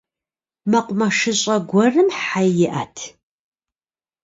Мэкъумэшыщӏэ 0.69 1.55
гуэрым 1.69 2.09
хьэ 2.21 2.41
иӏэт. 2.65 2.95